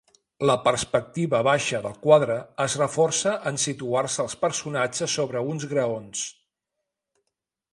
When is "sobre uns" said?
5.19-5.69